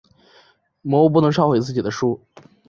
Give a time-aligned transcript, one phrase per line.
[0.81, 2.19] 魔物不能烧毁自己的书。